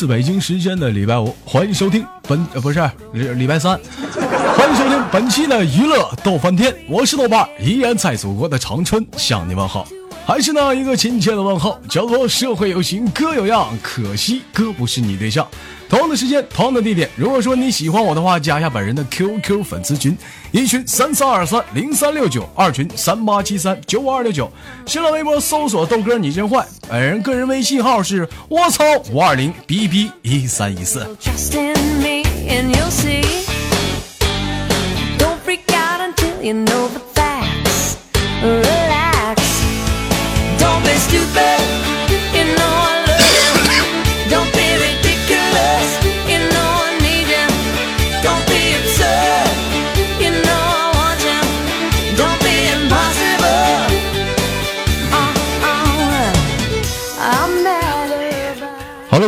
[0.00, 2.80] 是北京时间的礼拜五，欢迎收听本呃不是
[3.12, 3.78] 礼礼拜三，
[4.56, 9.86] 欢迎收听本期的娱乐逗翻天，我是豆瓣，依然在祖国的长春向你问好，
[10.24, 15.46] 还是那一个亲切的问候，叫做社会有型哥有样，可惜哥不是你对象。
[15.90, 17.10] 同样的时间，同样的地点。
[17.16, 20.16] 如果说你喜欢我的话，加一下本人的 QQ 粉丝群，
[20.52, 24.48] 一群三三二三零三六九，二群三八七三九五二六九。
[24.86, 31.04] 新浪微博搜索豆哥你真坏，本人个人微信号是我操五二零 bb 一三一四。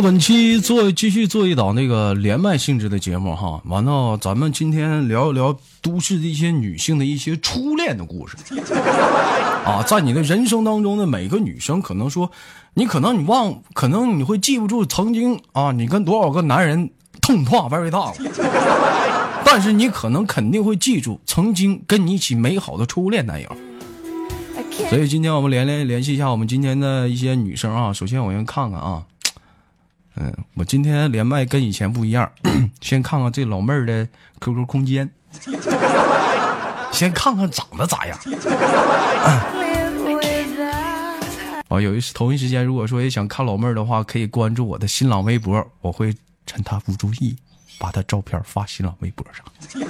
[0.03, 3.61] 本期做继续做一档那个连麦性质的节目哈。
[3.63, 8.35] 完了，咱们今天聊一聊都市的一些女性的一些初恋的故事
[9.63, 9.81] 啊。
[9.87, 12.29] 在你的人生当中的每个女生，可能说
[12.73, 18.11] 你可能你忘，可能你会记不住曾经啊，你跟多少个男人痛快 very 大，
[19.45, 23.49] 但是你可能肯定会记住曾经跟你一起美好的初恋男友。
[24.89, 27.93] 所以今天我们连连联系一下我们今天的一些女生啊。
[27.93, 29.03] 首先我先看看啊。
[30.15, 32.31] 嗯，我今天连麦跟以前不一样，
[32.81, 34.07] 先看看这老妹儿的
[34.39, 35.09] QQ 空间，
[36.93, 38.15] 先看看长得咋样。
[41.67, 47.35] 啊， 有一同一时间，如果说也想看老妹儿的话，可以关注我的新浪微博，我会趁她不注意，
[47.79, 49.43] 把她照片发新浪微博上。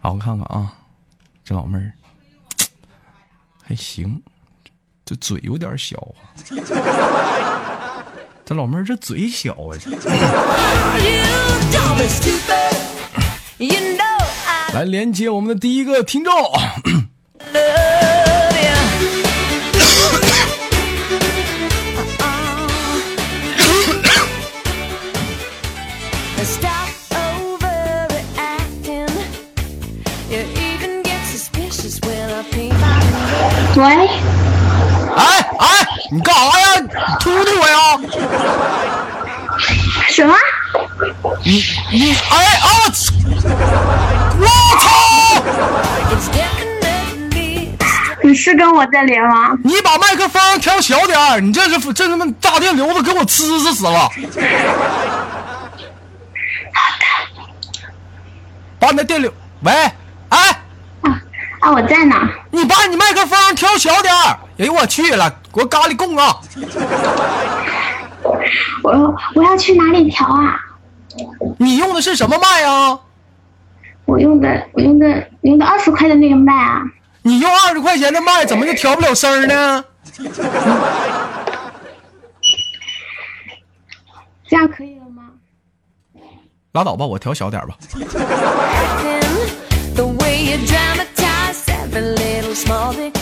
[0.00, 0.72] 好，我看看啊，
[1.44, 1.92] 这老妹儿
[3.64, 4.22] 还 行。
[5.08, 6.36] 这嘴有点小啊，
[8.44, 9.72] 这老妹儿这嘴小啊！
[14.74, 16.30] 来连接我们的第一个听众。
[33.76, 34.27] 喂。
[36.10, 36.80] 你干啥呀？
[37.20, 37.98] 突突我呀？
[40.08, 40.34] 什么？
[41.44, 42.68] 你你哎啊！
[44.40, 44.46] 我
[44.78, 44.88] 操！
[48.22, 49.56] 你是跟我在连吗？
[49.64, 54.10] 你把麦克风调小点儿，你这是这他妈大电流子给我呲死死了！
[58.78, 59.32] 把你的电流，
[59.62, 59.72] 喂，
[60.30, 60.60] 哎。
[61.60, 62.16] 啊，我在呢。
[62.50, 64.38] 你把你麦克风调小点儿。
[64.58, 66.40] 哎呦我去了，给我咖喱贡啊！
[68.84, 70.56] 我我要去哪里调啊？
[71.58, 73.00] 你用的是什么麦啊？
[74.04, 76.82] 我用的我用的用的二十块的那个麦啊。
[77.22, 79.84] 你用二十块钱的麦，怎么就调不了声呢？
[84.46, 85.24] 这样可以了吗？
[86.72, 87.76] 拉倒吧，我调小点吧。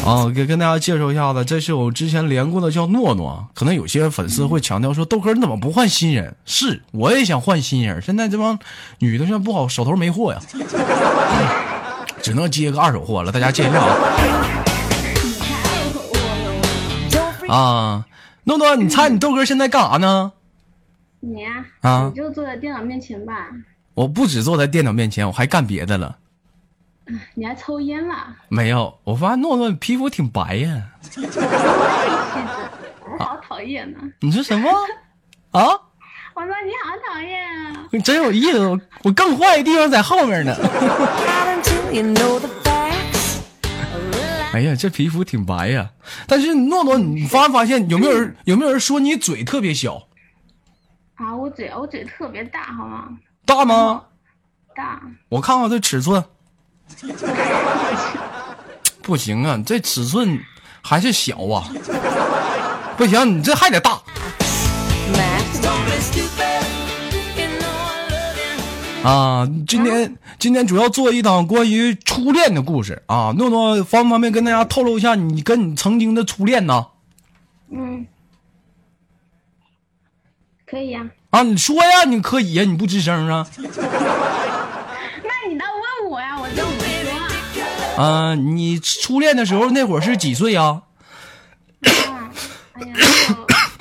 [0.05, 3.47] 啊，给跟大家介绍一下子，这是我之前连过的，叫诺诺。
[3.55, 8.01] 可能有些粉丝会强调说：“豆哥，你怎么不换新人？”是，我也想换新人。
[8.03, 8.59] 现在这帮
[8.99, 10.41] 女的现在不好，手头没货呀，
[12.23, 13.31] 只能接个二手货了。
[13.31, 13.95] 大家见谅啊。
[17.49, 18.05] 啊，
[18.45, 20.33] 诺诺，你猜你豆哥现在干啥呢？
[21.21, 23.49] 你呀，啊，你就坐在电脑面前吧。
[23.95, 26.17] 我不止坐在电脑面前，我还干别的了。
[27.35, 28.37] 你还抽烟了？
[28.49, 30.83] 没有，我发现诺诺皮肤挺白呀。
[33.09, 33.99] 我好讨厌呢。
[34.21, 34.69] 你说什么？
[35.53, 35.63] 啊？
[36.35, 37.43] 我说你好讨厌
[37.75, 37.87] 啊！
[37.91, 38.59] 你真有意思，
[39.05, 40.55] 我更坏的地方在后面呢。
[44.53, 45.91] 哎呀，这皮肤挺白呀。
[46.27, 50.09] 但是诺诺，你发没发现有没有人有没有人说你嘴特别小？
[51.15, 53.09] 啊，我嘴我嘴特别大，好吗？
[53.47, 54.03] 大吗？
[54.75, 55.01] 大。
[55.31, 56.23] 我看看这尺寸。
[59.03, 60.39] 不行啊，这尺寸
[60.83, 61.69] 还是小啊！
[62.97, 64.01] 不行，你这还得大。
[69.05, 73.33] 啊，今天今天主要做一档关于初恋的故事啊。
[73.37, 76.87] 诺诺方不方便跟大家透露一下你跟你曾经的初恋呢？
[77.71, 78.07] 嗯，
[80.67, 81.09] 可以呀。
[81.31, 83.47] 啊，你说呀，你可以呀，你不吱声啊？
[87.97, 90.83] 啊，你初恋的时候那会儿是几岁呀？
[91.83, 92.95] 哎呀，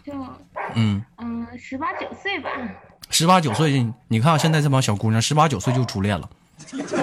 [0.76, 2.50] 嗯，嗯，十八九岁吧。
[3.10, 6.30] 十八九岁，你看现在这帮小姑娘，十八九岁就初恋了。
[6.66, 6.94] 十八九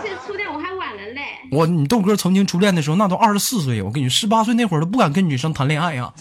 [0.00, 1.22] 岁初恋我还晚了嘞。
[1.50, 6.12] 我你豆哥曾经初恋的时候，那都二十四岁，我跟你十八岁那会儿都不敢跟女生谈恋爱呀，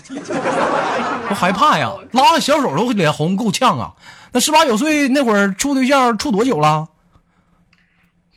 [1.30, 3.94] 我害怕呀，拉个小手都脸红够呛啊。
[4.34, 6.88] 那十八九岁那会儿处对象处多久了？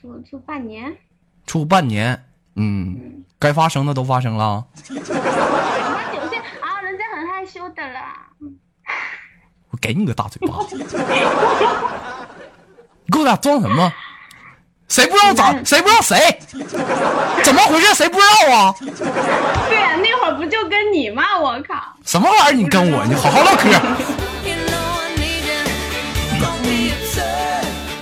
[0.00, 0.94] 处处半年。
[1.46, 2.24] 处半年，
[2.56, 4.64] 嗯，该发生的都发生了。
[4.84, 5.00] 十八
[6.12, 8.26] 九岁啊，人家很害羞的啦。
[9.70, 10.76] 我给你个大嘴巴子！
[10.76, 10.84] 你
[13.12, 13.92] 给我俩装什么？
[14.88, 15.52] 谁不知道咋？
[15.64, 16.38] 谁不知道谁？
[17.42, 17.94] 怎么回事？
[17.94, 18.74] 谁不知道啊？
[18.80, 21.22] 对呀、那会儿不就跟你吗？
[21.40, 21.74] 我靠！
[22.04, 22.52] 什么玩意儿？
[22.52, 23.04] 你跟我？
[23.06, 23.68] 你好好唠嗑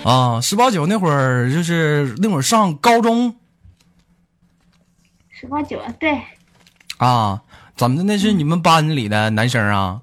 [0.04, 0.40] 啊！
[0.40, 3.36] 十八九那会儿就是那会儿上高中
[5.30, 6.22] 十八九啊，对，
[6.98, 7.42] 啊，
[7.76, 8.04] 怎么的？
[8.04, 10.02] 那是你们班里的男生啊？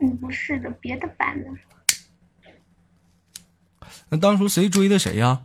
[0.00, 1.50] 嗯，不是的，别的班的。
[4.08, 5.40] 那当初谁追的谁呀、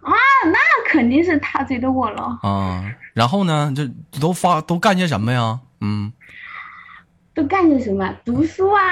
[0.00, 0.12] 啊，
[0.46, 2.94] 那肯定是他追的我了，啊？
[3.12, 3.72] 然后呢？
[3.74, 5.60] 这都发都干些什么呀？
[5.80, 6.12] 嗯，
[7.34, 8.14] 都干些什么？
[8.24, 8.82] 读书啊，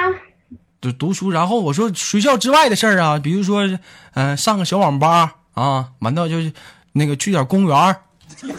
[0.80, 1.30] 就读书。
[1.30, 3.68] 然后我说学校之外的事儿啊，比如说，
[4.14, 6.52] 嗯、上个小网吧啊，完到就是
[6.92, 7.96] 那个去点公园.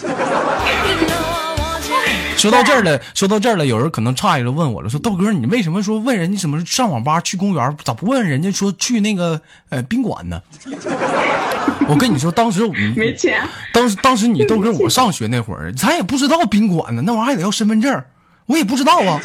[2.37, 9.39] 说到这儿了，说到这儿了，有人可能诧异了，问我了，说豆哥，你为什么说问人家什么上网吧、去公园，咋不问人家说去那个
[9.69, 10.41] 呃宾馆呢？
[11.87, 13.47] 我跟你说，当时我没钱。
[13.71, 18.03] 当时当时你豆哥我上学那会儿，咱也不知道宾馆呢，那玩意儿还得要身份证，
[18.47, 19.21] 我也不知道啊。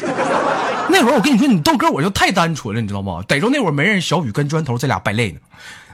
[0.97, 3.21] 那会儿我跟你说，你豆哥我就太单纯了，你知道吗？
[3.27, 5.39] 逮着那会儿没人，小雨跟砖头这俩败类呢。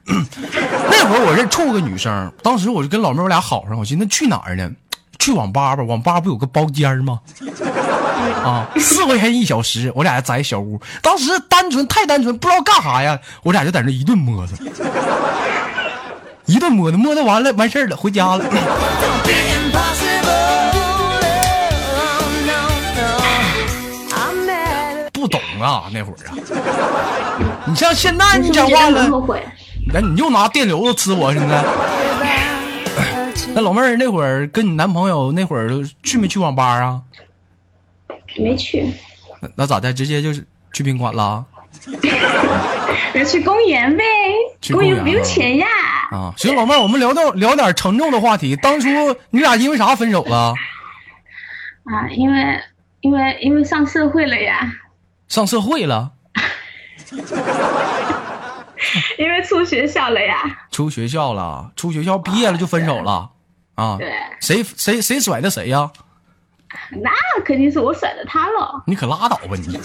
[0.07, 4.71] 那会儿我认处个女生，当时我就跟老妹我俩好上，我寻思去哪儿呢？
[5.19, 7.19] 去网吧吧，网吧不有个包间吗？
[8.45, 10.79] 啊，四块钱一小时，我俩在小屋。
[11.01, 14.57] 当时单纯太单纯，不知道干啥呀，我俩就在那一顿摸索，
[16.47, 18.45] 一顿摸索，摸索完了完事儿了，回家了。
[25.63, 26.35] 啊，那会儿啊，
[27.65, 29.09] 你像现在你讲话了？
[29.93, 31.63] 那你又拿电流子呲我，现在。
[33.55, 35.69] 那老妹儿那会儿跟你男朋友那会儿
[36.01, 37.01] 去没去网吧啊？
[38.37, 38.91] 没去，
[39.39, 39.93] 那那咋的？
[39.93, 41.45] 直接就是去宾馆了
[43.13, 44.03] 那去公园呗，
[44.61, 45.67] 去公园公园不用钱呀。
[46.11, 46.33] 啊？
[46.37, 48.55] 行，老妹儿，我们聊到聊点沉重的话题。
[48.55, 48.87] 当初
[49.29, 50.53] 你俩因为啥分手了？
[51.85, 52.59] 啊，因为
[53.01, 54.71] 因为因为上社会了呀，
[55.33, 56.11] 上社会了，
[59.17, 60.43] 因为出学校了呀。
[60.69, 63.31] 出学校了，出学校毕业了就分手了
[63.73, 63.97] 啊？
[63.97, 65.89] 对，谁谁谁甩的谁呀、
[66.91, 67.09] 那
[67.43, 68.83] 肯定是我甩的他了。
[68.85, 69.79] 你可拉倒吧你.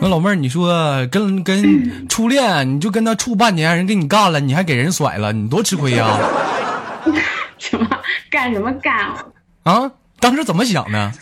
[0.00, 6.18] 那老妹儿，你说跟跟初恋，你就跟他处半年，人给你干了，你还给人甩了，你多吃亏呀！
[7.58, 7.86] 什么
[8.30, 9.14] 干什么干？
[9.64, 11.12] 啊，当时怎么想的？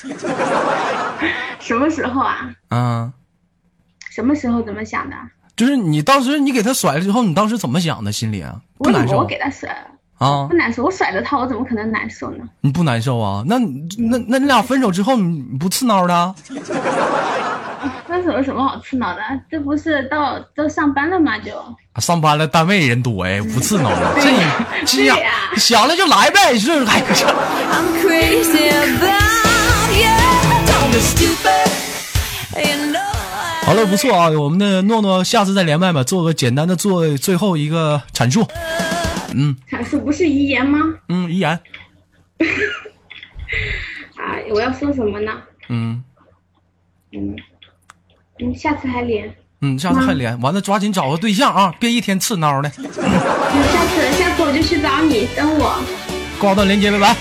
[1.59, 2.51] 什么时候啊？
[2.69, 3.11] 啊，
[4.11, 5.17] 什么时候怎么想的？
[5.57, 8.13] 就是你当时你给他甩了之后，你当时怎么想的？
[8.13, 10.27] 心里啊，不难受么我给他甩了？
[10.27, 10.55] 啊不？
[10.55, 12.45] 难受，我甩了他，我怎么可能难受呢？
[12.61, 13.43] 你不难受啊？
[13.47, 16.35] 那那那你俩分手之后，你不刺挠的？
[17.81, 19.23] 啊分手有什么好刺挠的？
[19.51, 21.39] 这不是到都上班了吗？
[21.39, 21.53] 就
[22.01, 24.15] 上班了，单位人多哎，不刺挠了。
[24.21, 24.39] 这你
[24.87, 27.07] 这对呀想了就来呗，是哎呀
[33.65, 38.47] 好了，不错啊，我们的诺诺下次再连麦吧，做个简单的做最后一个阐述。
[39.33, 40.81] 嗯阐述不是遗言吗？
[41.09, 41.51] 嗯，遗言，
[44.17, 45.33] 啊， 我要说什么呢？
[45.69, 46.03] 嗯
[47.13, 47.37] 嗯
[48.43, 49.33] 嗯，下次还连。
[49.61, 52.71] 嗯，下次还连，完了抓紧找个对象啊，别一天刺挠的。
[52.79, 55.79] 嗯下次下次我就去找你，等我。
[56.41, 57.15] 挂断连接，拜拜。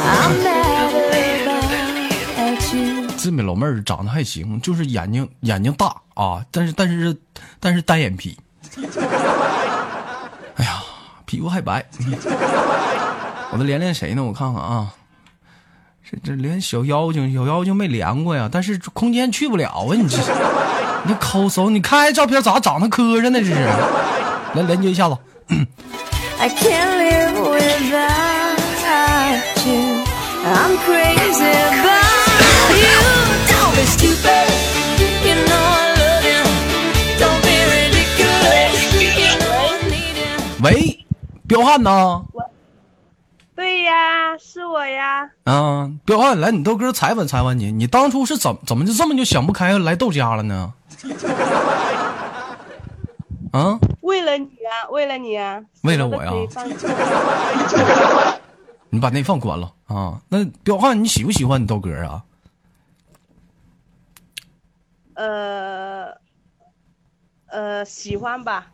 [0.00, 0.68] Uh, uh, uh.
[2.40, 3.14] Uh.
[3.20, 7.14] 这美老妹儿长得还行，就是眼睛眼睛大啊，但是但是
[7.60, 8.38] 但是单眼皮。
[10.56, 10.82] 哎呀，
[11.24, 11.84] 皮肤还白。
[13.50, 14.22] 我再连连谁呢？
[14.22, 14.88] 我看看啊，
[16.10, 19.94] 这这连小妖精小妖精没连过呀，但是空间去不了啊！
[19.94, 20.18] 你这
[21.04, 23.40] 你抠搜，你看照片咋长得磕碜呢？
[23.40, 23.54] 这是，
[24.54, 25.16] 来连接一下子。
[26.38, 28.58] I can't live without
[29.66, 30.04] you.
[30.44, 32.07] I'm crazy about
[40.62, 41.04] 喂，
[41.46, 42.22] 彪悍呐？
[43.54, 45.30] 对呀，是我呀。
[45.44, 50.74] 啊，彪悍，来，你豆哥采访采访你，你当初是怎怎么就这么就想不开来豆家了呢？
[53.52, 56.32] 啊，为了你啊，为了你啊，为了我呀
[58.90, 60.20] 你把那放关了啊？
[60.28, 62.24] 那彪悍，你喜不喜欢你豆哥啊？
[65.14, 66.08] 呃
[67.46, 68.66] 呃，喜欢吧？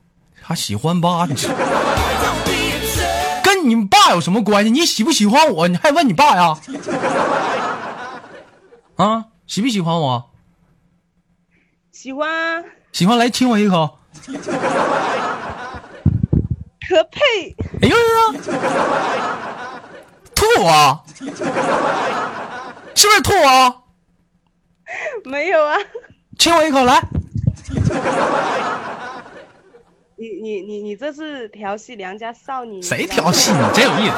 [0.47, 1.27] 还喜欢吧？
[1.27, 1.35] 你.
[3.43, 4.71] 跟你爸有什么关系？
[4.71, 5.67] 你喜不喜欢我？
[5.69, 6.55] 你还问你爸呀？
[8.97, 10.31] 啊，喜不喜欢我？
[11.93, 13.99] 喜欢啊，喜欢来亲我一口。
[16.87, 17.57] 可配。
[17.81, 18.33] 哎呦呦！
[20.35, 21.01] 吐啊！
[22.95, 23.75] 是不是吐啊？
[25.25, 25.79] 没有啊，
[26.39, 27.01] 亲我一口来。
[30.17, 32.81] 你你你你这是调戏良家少女？
[32.81, 33.59] 谁调戏你？
[33.75, 34.15] 真有意思。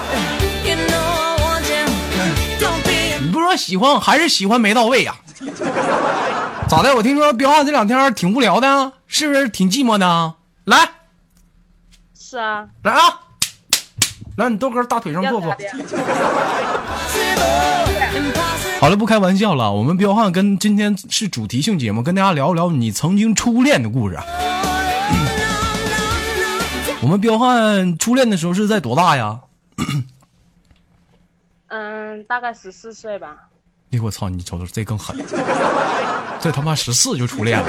[3.19, 5.17] 你不说喜欢我，还是喜欢没到位呀、
[6.69, 6.95] 咋的？
[6.95, 10.35] 我听说彪悍这两天挺无聊的，是不是挺寂寞的？
[10.65, 10.87] 来
[12.15, 13.21] 是啊，来啊！
[14.37, 15.51] 来，你豆哥大腿上坐坐.
[18.81, 24.19] 好了，不开玩笑了，我们彪悍跟今天是主题性节目，跟大家聊一聊你曾经初恋的故事。
[27.07, 29.39] 我们彪悍初恋的时候是在多大呀？
[31.69, 33.37] 嗯，大概十四岁吧。
[33.93, 34.29] 哎呦我操！
[34.29, 35.17] 你瞅瞅这更狠，
[36.43, 37.67] 这他妈十四就初恋了。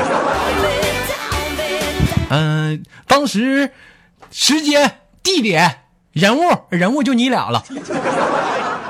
[2.31, 3.71] 嗯、当时
[4.31, 5.81] 时间、地点、
[6.13, 7.63] 人物，人物就你俩了。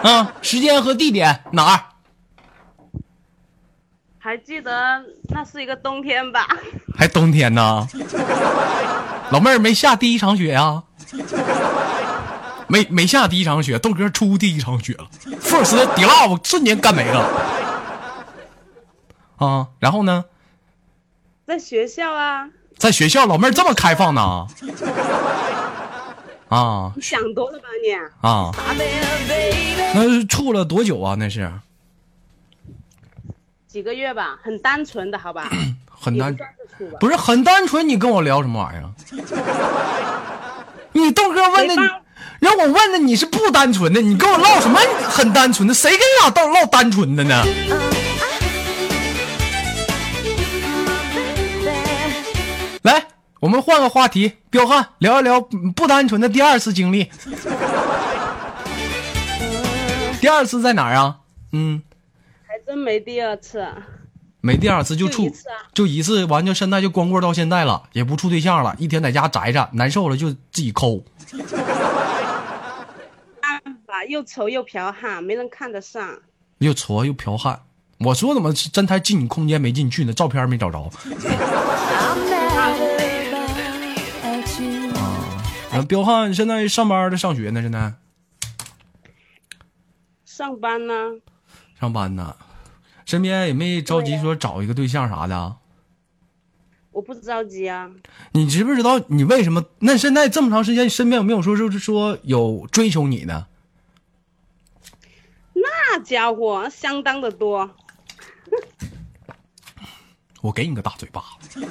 [0.01, 1.83] 啊，时间和地点哪儿？
[4.27, 6.45] 还记得那是一个冬天吧？
[6.97, 7.87] 还冬天呢？
[9.31, 10.83] 老妹儿没下第一场雪呀、
[12.67, 15.07] 没没下第一场雪，豆哥出第一场雪了
[15.39, 17.25] ，first 的 d love 瞬间干没了。
[19.37, 20.25] 啊，然后呢，
[21.45, 24.45] 在学校啊，在学校老妹儿这么开放呢？
[26.49, 27.93] 啊你想多了吧你？
[28.27, 28.51] 啊.
[29.95, 31.15] 那是处了多久啊？
[31.17, 31.49] 那是
[33.77, 35.47] 几个月吧，很单纯的好吧？
[35.87, 36.49] 很单纯
[36.99, 37.87] 不，是很单纯。
[37.87, 38.89] 你跟我聊什么玩意儿？
[40.93, 41.75] 你豆哥问的
[42.39, 45.75] 让我问的你是不单纯的，你跟我唠什么很单纯的？
[45.75, 47.43] 谁跟你俩唠唠单纯的呢？
[52.81, 53.05] 来，
[53.41, 55.39] 我们换个话题，彪悍聊一聊
[55.75, 57.11] 不单纯的第二次经历。
[60.19, 61.17] 第二次在哪儿啊？
[61.51, 61.83] 嗯，还
[62.67, 63.65] 真没第二次。
[64.41, 70.97] 没第二次就处就一次啊就一次，完就现在就光棍到现在了，也不处对象了，一天在家宅着，难受了就自己抠。
[73.41, 76.19] 办法又丑又剽悍，没人看得上。
[76.57, 77.61] 又矬又剽悍。
[77.99, 80.11] 我说怎么真他进你空间没进去呢？
[80.11, 80.91] 照片没找着。
[85.87, 87.61] 彪悍现在上班的上学呢？
[87.61, 87.93] 现在
[90.25, 90.93] 上班呢，
[91.79, 92.35] 上班呢，
[93.07, 95.55] 身边也没着急说找一个对象啥的啊。
[96.91, 97.89] 我不着急啊。
[98.33, 99.63] 你知不知道你为什么？
[99.79, 103.47] 那现在这么长时间，身边有没有说就是说有追求你的？
[105.53, 107.71] 那家伙相当的多。
[110.41, 111.61] 我给你个大嘴巴子.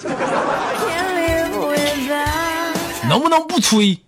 [3.11, 4.01] 能不能不吹？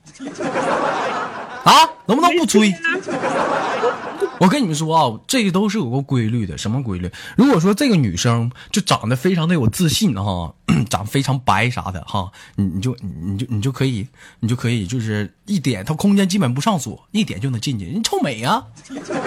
[1.64, 2.72] 啊，能不能不吹？
[4.38, 6.56] 我跟你们说啊，这个都是有个规律的。
[6.56, 7.10] 什么规律？
[7.36, 10.54] 如果说这个女生就长得非常的有自信哈，
[10.88, 14.06] 长得非常白啥的哈，你你就你就你就可以，
[14.40, 18.64] 你就可以就是一点，她空间基本不上锁，一点就能进去，你臭美啊！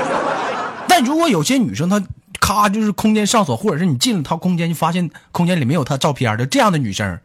[0.87, 2.01] 但如果有些女生她
[2.39, 7.19] 咔就是空间上锁，或者是你进了她空间，就发现空间里没有她照片的这样的女生，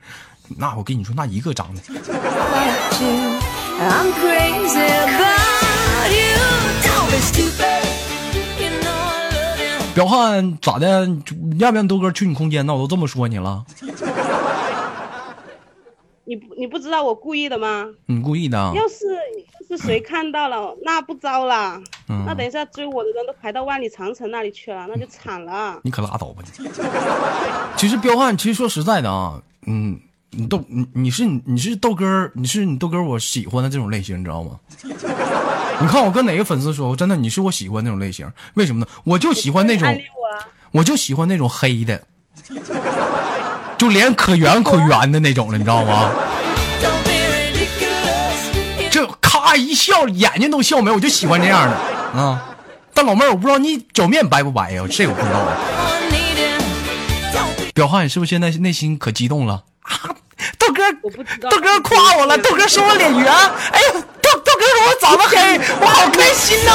[0.59, 1.81] 那我跟你说，那一个长得
[9.97, 11.09] 彪悍咋的？
[11.59, 12.67] 要不要豆哥去你空间？
[12.67, 13.65] 那我都这么说你了，
[16.27, 17.87] 你不你不知道我故意的吗？
[18.05, 18.59] 你故意的？
[18.61, 21.81] 啊要是要是谁看到了，那不糟了。
[22.11, 25.81] 嗯那等一下追我的人都排到万里长城那里去了，那就惨了。
[25.83, 26.69] 你可拉倒吧你！
[27.79, 29.99] 其实彪悍，其实说实在的啊，嗯，
[30.31, 34.61] 你豆你你是你是豆哥，你是你豆哥我喜欢的这种类型，你知道吗？
[35.81, 38.87] 你看我跟哪个粉丝说，我真的你是我喜欢那种类型，为什么呢？
[39.05, 40.01] 我就喜欢那种
[40.73, 42.03] 我就喜欢那种黑的，
[43.77, 46.11] 就脸可圆可圆的那种了，你知道吗.
[48.91, 51.77] 这咔一笑，眼睛都笑没，我就喜欢这样的
[52.21, 52.43] 啊。
[52.95, 54.83] 但老妹儿，我不知道你脚面白不白呀？
[54.91, 55.47] 这我不知道。
[56.11, 56.17] Be
[57.75, 60.17] 表汉，你是不是现在内心可激动了啊？
[60.59, 60.83] 豆哥
[61.51, 65.37] 豆哥夸我了，豆哥说我脸圆，哎呦，豆豆哥说我长得黑，
[65.81, 66.71] 我好开心呐、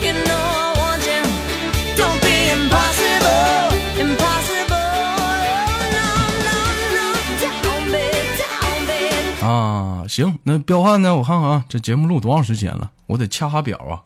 [0.00, 1.22] You know I want you.
[1.96, 4.82] Don't be impossible, impossible.
[5.92, 6.04] No,
[6.42, 6.56] no,
[6.96, 7.04] no.
[7.62, 8.02] Don't be,
[8.40, 9.46] don't be.
[9.46, 11.14] 啊，行，那彪悍呢？
[11.14, 12.90] 我看看啊，这节目录多长时间了？
[13.06, 14.02] 我得掐下表啊。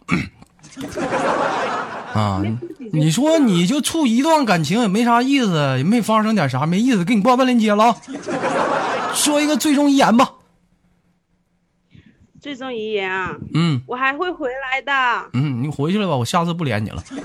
[2.12, 2.58] 啊，你
[2.92, 7.96] 你说你就处一段感情也没啥意思，也没发生点啥没意思，给你挂断链接了啊。
[9.14, 10.28] 说一个最终遗言吧。
[12.46, 14.92] 最终遗言啊，嗯我还会回来的。
[15.32, 17.02] 嗯，你回去了吧，我下次不连你了。
[17.10, 17.16] Oh.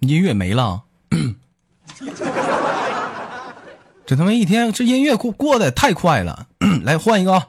[0.00, 0.84] 音乐没了。
[4.06, 6.46] 这他妈一天，这音乐过过得也太快了。
[6.82, 7.48] 来换一个啊。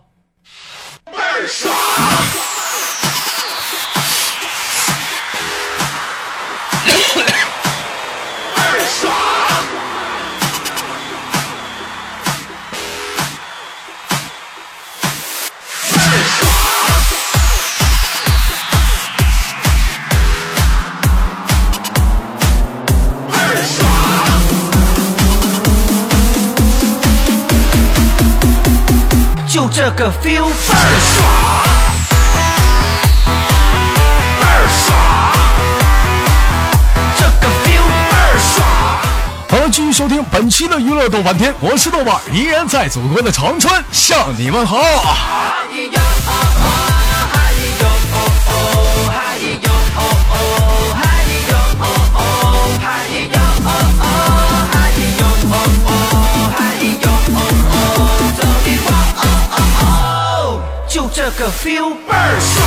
[29.59, 31.78] 就这个 feel 倍儿爽，
[39.71, 44.79] 继续收听本期的娱乐逗翻天，我是豆瓣儿，依然在祖国的长春向你们好。
[60.87, 62.65] 就这个 feel 倍儿爽，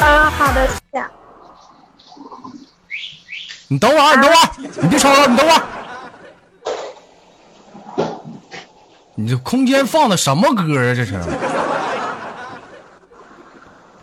[0.00, 1.04] 啊，好的，谢谢。
[3.68, 4.50] 你等会儿，你等会儿，
[4.82, 5.62] 你别吵了，你等会儿。
[9.16, 10.94] 你这空间放的什么歌啊？
[10.94, 11.14] 这是？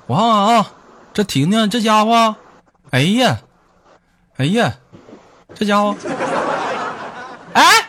[0.08, 0.72] 我看看啊，
[1.14, 2.36] 这婷婷这家伙，
[2.90, 3.38] 哎呀，
[4.38, 4.74] 哎呀，
[5.56, 5.96] 这家伙，
[7.54, 7.83] 哎哎，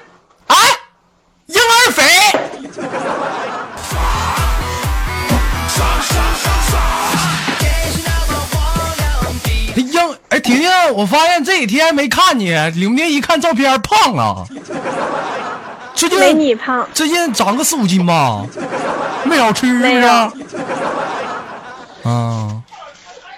[10.92, 14.46] 我发现这几天没看你，领兵一看照片胖了，
[15.94, 18.44] 最近没你胖，最近长个四五斤吧，
[19.24, 19.66] 没少吃。
[22.02, 22.62] 啊，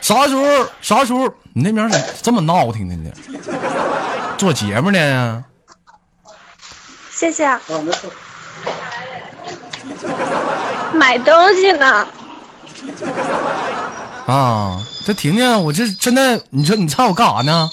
[0.01, 0.45] 啥时候
[0.81, 3.11] 啥时候你那边咋这么闹腾的呢？
[4.37, 5.45] 做节目呢？
[7.11, 7.49] 谢谢。
[10.95, 12.07] 买东西呢？
[14.27, 17.71] 啊，这婷婷，我这真的你说你猜我干啥呢？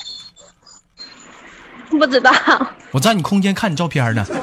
[1.90, 2.32] 不知道，
[2.92, 4.24] 我在你空间看你照片呢。
[4.30, 4.36] 你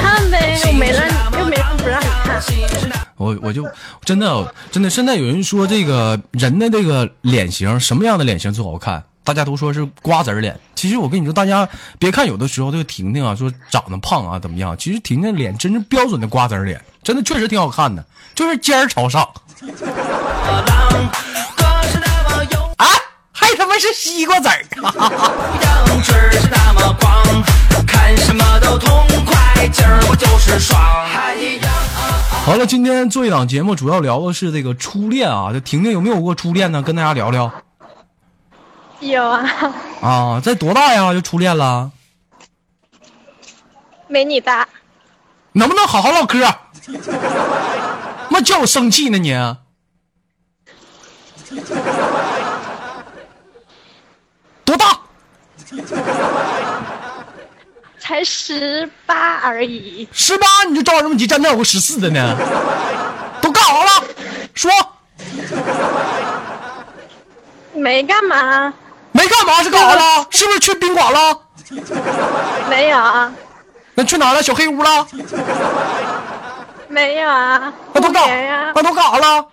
[0.00, 2.42] 看呗，又没让你，又没人不让你看。
[3.16, 3.64] 我我就
[4.04, 9.04] 真的真的，现在有人说这个人的这个脸型，什么样的脸型最好看？
[9.22, 10.58] 大家都说是瓜子儿脸。
[10.74, 11.68] 其实我跟你说，大家
[12.00, 19.26] 别看有的时候这个婷婷啊说长得胖啊怎么样，其实婷婷脸真是标准的瓜子儿脸，真的确实挺好看的，就是尖儿朝上。
[22.76, 22.86] 啊，
[23.30, 24.64] 还他妈是西瓜籽儿！
[24.82, 27.22] 样吃是那么狂，
[27.86, 30.80] 看什么都痛快，今儿我就是爽。
[32.44, 35.50] 好了，今天做一档节目，主要聊的是这个初恋啊。
[35.52, 36.82] 这婷婷有没有过初恋呢？
[36.82, 37.50] 跟大家聊聊
[39.00, 40.40] 有啊，啊。
[40.40, 41.90] 在多大呀就初恋了？
[44.08, 44.68] 没你大。
[45.52, 46.44] 能不能好好唠嗑？
[48.34, 49.32] 妈叫我生气呢你！
[54.64, 54.98] 多大？
[58.00, 61.28] 才十八而已，十八你就着什么急？
[61.28, 62.36] 站那有个十四的呢？
[63.40, 64.04] 都干啥了？
[64.52, 64.68] 说
[67.72, 68.74] 没干嘛。
[69.12, 70.26] 没干嘛是干啥了？
[70.30, 71.40] 是不是去宾馆了？
[72.68, 73.32] 没有啊，
[73.94, 74.42] 那去哪了？
[74.42, 75.06] 小黑屋了？
[76.94, 79.48] 没有啊，那都干过年呀，那都干啥了？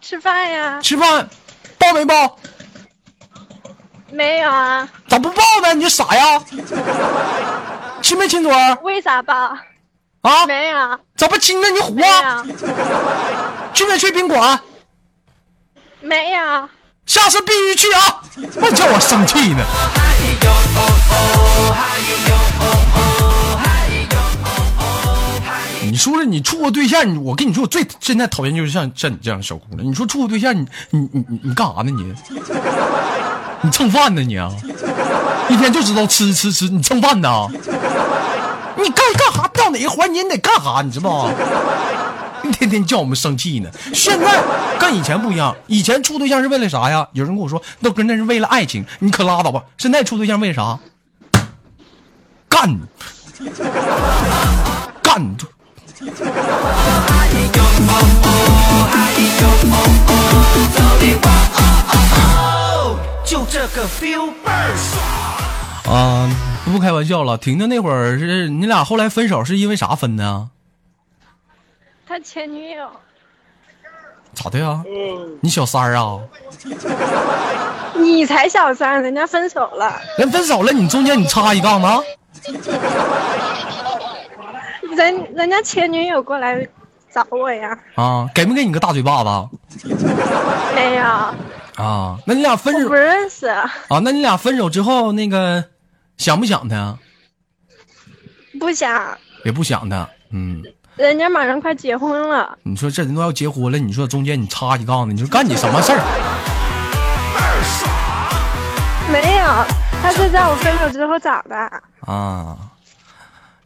[0.00, 1.28] 吃饭呀，吃饭
[1.76, 2.38] 抱没抱？
[4.10, 5.74] 没有啊，咋不抱呢？
[5.74, 6.42] 你傻呀？
[8.00, 9.54] 亲没亲嘴儿为啥抱？
[10.22, 10.46] 啊？
[10.46, 11.68] 没有，咋不亲呢？
[11.68, 12.42] 你虎没啊？
[12.46, 12.54] 有，
[13.74, 14.58] 去没去宾馆？
[16.00, 16.68] 没有，
[17.04, 18.22] 下次必须去啊！
[18.62, 19.62] 我叫我生气呢。
[25.90, 27.24] 你说说，你处过对象？
[27.24, 29.84] 我跟你说，我最现在讨厌就是像像你这样的小姑娘。
[29.84, 31.90] 你说处过对象，你你你你干啥呢？
[31.90, 32.14] 你
[33.62, 34.50] 你蹭饭呢你啊？
[35.48, 37.48] 一天就知道吃吃吃，你蹭饭呢？
[38.76, 39.48] 你干干啥？
[39.48, 40.80] 到哪个环节你得干啥？
[40.82, 41.34] 你知道吗？
[42.52, 43.68] 天天叫我们生气呢。
[43.92, 44.40] 现在
[44.78, 47.06] 跟以前不一样，以前处对象是为了啥呀？
[47.12, 49.62] 有人跟我说，那跟那是为了爱情，你可拉倒吧。
[49.76, 50.78] 现在处对象为啥？
[52.48, 52.78] 干，
[55.02, 55.36] 干！
[63.22, 64.74] 就这个 feel 倍儿
[65.84, 65.94] 爽。
[65.94, 66.30] 啊、
[66.64, 67.36] 不开玩笑了。
[67.36, 70.48] 婷婷那会儿是你俩后来分手是因为啥分的啊？
[72.08, 72.88] 他前女友，
[74.32, 74.82] 咋的呀？
[75.42, 76.18] 你小三儿啊？
[77.94, 82.00] 你才小三，人家分手了，人分手了，你中间你插一杠呢？
[84.96, 86.66] 人人家前女友过来
[87.12, 89.88] 找我呀，啊，给没给你个大嘴巴子？
[90.74, 91.04] 没有，
[91.82, 93.70] 啊，那你俩分手不认识，啊？
[94.02, 95.64] 那你俩分手之后，那个
[96.16, 96.96] 想不想他？
[98.58, 100.08] 不想，也不想他。
[100.32, 100.62] 嗯，
[100.96, 105.98] 人家马上快结婚了，你说这人都要结婚了，你说中间你插一杠子，你说干你什么事儿？
[109.10, 109.44] 没有，
[110.02, 111.56] 他是在我分手之后找的，
[112.06, 112.56] 啊，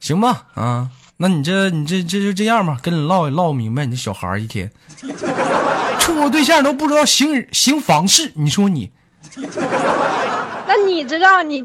[0.01, 4.71] 行吧，啊，那你这你这这就这样吧，跟你唠唠明白，你这小孩儿一天
[5.99, 8.91] 处个对象都不知道行行房事，你说你，
[10.67, 11.65] 那你知道你？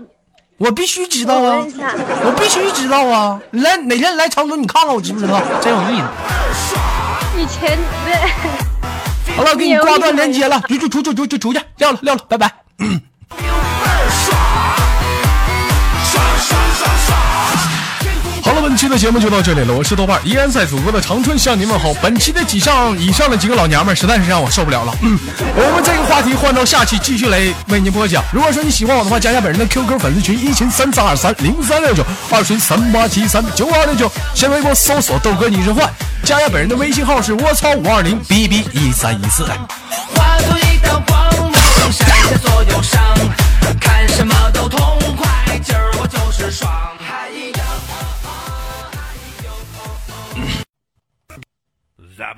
[0.58, 1.66] 我必须知道啊
[2.26, 3.42] 我必须知道啊！
[3.52, 5.42] 你来哪天来长春，你看看我知不知道？
[5.62, 6.02] 真有意
[6.54, 6.76] 思。
[7.38, 12.54] 你前对，好了，给你挂断连接了，出出出出出出出去，撂了撂了，拜拜。
[18.70, 21.92] 本期的节目就到这里了，我是豆瓣，依然在祖国的长春向您问好。
[22.04, 25.18] 本期的几上以上的几个老娘们儿实在是让我受不了了，嗯，
[25.56, 28.24] 我们这个话题换到下期继续来为您播讲。
[28.32, 35.92] 如果说你喜欢我的话，加下本人的 QQ 粉丝群一群三三二三零三六九，二群三八七三九二六九，先微博搜索豆哥你是坏，
[36.24, 39.48] 加下本人的微信号是我操五二零 B B 一三一四。
[43.80, 44.80] 看什么都痛
[45.18, 46.72] 快，今儿我就是爽。